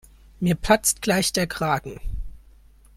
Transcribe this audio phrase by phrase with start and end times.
[0.39, 1.99] Mir platzt gleich der Kragen.